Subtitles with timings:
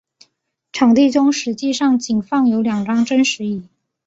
[0.73, 3.69] 场地中实际上仅放有两张真实椅。